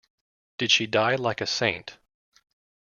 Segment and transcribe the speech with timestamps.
[0.57, 1.99] Did she die like a saint?